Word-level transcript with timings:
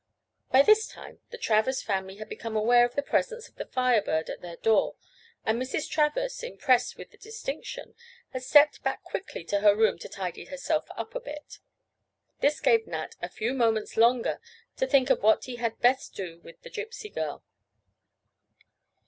By 0.49 0.63
this 0.63 0.87
time 0.87 1.19
the 1.29 1.37
Travers 1.37 1.83
family 1.83 2.15
had 2.15 2.27
become 2.27 2.55
aware 2.55 2.83
of 2.87 2.95
the 2.95 3.03
presence 3.03 3.47
of 3.47 3.53
the 3.57 3.67
Fire 3.67 4.01
Bird 4.01 4.31
at 4.31 4.41
their 4.41 4.55
door, 4.55 4.95
and 5.45 5.61
Mrs. 5.61 5.87
Travers, 5.87 6.41
impressed 6.41 6.97
with 6.97 7.11
the 7.11 7.17
distinction, 7.19 7.93
had 8.31 8.41
stepped 8.41 8.81
back 8.81 9.03
quickly 9.03 9.43
to 9.43 9.59
her 9.59 9.75
room 9.75 9.99
to 9.99 10.09
tidy 10.09 10.45
herself 10.45 10.87
up 10.97 11.13
a 11.13 11.19
bit. 11.19 11.59
This 12.39 12.59
gave 12.59 12.87
Nat 12.87 13.15
a 13.21 13.29
few 13.29 13.53
moments 13.53 13.95
longer 13.95 14.41
to 14.77 14.87
think 14.87 15.11
of 15.11 15.21
what 15.21 15.43
he 15.43 15.57
had 15.57 15.77
best 15.81 16.15
do 16.15 16.39
with 16.39 16.59
the 16.63 16.71
Gypsy 16.71 17.13
girl. 17.13 17.43